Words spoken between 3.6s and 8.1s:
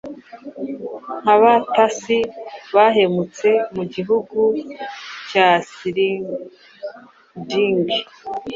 mugihugu cya Scyldings